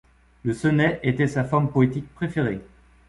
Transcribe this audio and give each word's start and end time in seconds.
Le 0.41 0.55
sonnet 0.55 0.99
était 1.03 1.27
sa 1.27 1.43
forme 1.43 1.69
poétique 1.69 2.11
préférée. 2.15 2.59